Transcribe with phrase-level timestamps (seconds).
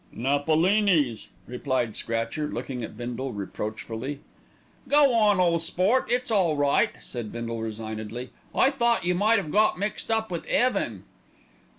[0.11, 4.19] "Napolini's," replied Scratcher, looking at Bindle reproachfully.
[4.87, 8.31] "Go on, ole sport; it's all right," said Bindle resignedly.
[8.55, 11.03] "I thought you might 'ave got mixed up with 'eaven."